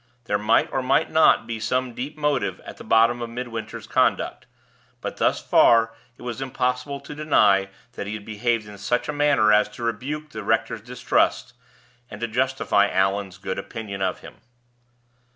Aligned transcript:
There 0.23 0.39
might 0.39 0.67
or 0.71 0.81
might 0.81 1.11
not 1.11 1.45
be 1.45 1.59
some 1.59 1.93
deep 1.93 2.17
motive 2.17 2.59
at 2.61 2.77
the 2.77 2.83
bottom 2.83 3.21
of 3.21 3.29
Midwinter's 3.29 3.85
conduct; 3.85 4.47
but 4.99 5.17
thus 5.17 5.39
far 5.39 5.93
it 6.17 6.23
was 6.23 6.41
impossible 6.41 6.99
to 7.01 7.13
deny 7.13 7.69
that 7.93 8.07
he 8.07 8.15
had 8.15 8.25
behaved 8.25 8.67
in 8.67 8.79
such 8.79 9.07
a 9.07 9.13
manner 9.13 9.53
as 9.53 9.69
to 9.69 9.83
rebuke 9.83 10.31
the 10.31 10.41
rector's 10.41 10.81
distrust, 10.81 11.53
and 12.09 12.19
to 12.19 12.27
justify 12.27 12.89
Allan's 12.89 13.37
good 13.37 13.59
opinion 13.59 14.01
of 14.01 14.21
him. 14.21 14.37